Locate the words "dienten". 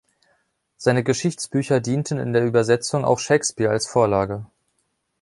1.79-2.17